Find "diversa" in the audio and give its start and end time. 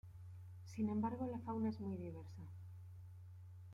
1.95-2.41